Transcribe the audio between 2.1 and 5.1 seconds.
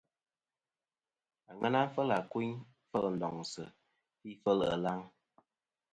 àkuyn, fel ndoŋsɨ̀, fi fel ɨlaŋ.